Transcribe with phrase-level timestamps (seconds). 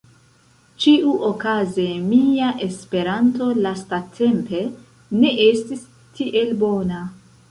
[0.83, 4.61] Ĉiuokaze mia Esperanto lastatempe
[5.21, 5.85] ne estis
[6.21, 7.03] tiel bona